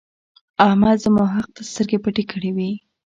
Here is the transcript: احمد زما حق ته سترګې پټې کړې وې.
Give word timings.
احمد 0.67 0.97
زما 1.05 1.23
حق 1.35 1.47
ته 1.55 1.61
سترګې 1.71 1.97
پټې 2.03 2.23
کړې 2.31 2.51
وې. 2.55 2.71